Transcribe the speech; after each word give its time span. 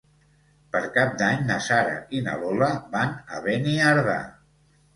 Per 0.75 0.79
Cap 0.95 1.11
d'Any 1.19 1.43
na 1.51 1.59
Sara 1.67 1.99
i 2.19 2.23
na 2.29 2.35
Lola 2.45 2.73
van 2.97 3.15
a 3.39 3.45
Beniardà. 3.47 4.21